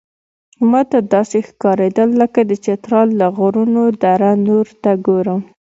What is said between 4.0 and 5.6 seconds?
دره نور ته ګورم.